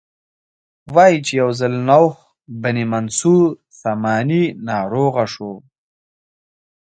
وایي 0.95 1.17
چې 1.25 1.33
یو 1.41 1.49
ځل 1.59 1.73
نوح 1.89 2.13
بن 2.61 2.77
منصور 2.91 3.45
ساماني 3.81 4.43
ناروغ 4.67 5.13
شو. 5.33 5.51